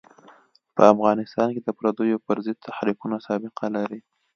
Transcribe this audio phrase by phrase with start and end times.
[0.75, 3.99] په افغانستان کې د پرديو پر ضد تحریکونه سابقه لري.